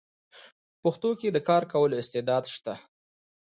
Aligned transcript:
پښتو 0.83 1.09
کې 1.19 1.27
د 1.31 1.37
کار 1.49 1.63
کولو 1.71 1.95
استعداد 2.01 2.43
شته: 2.55 2.73